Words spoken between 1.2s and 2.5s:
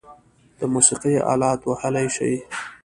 آلات وهلی شئ؟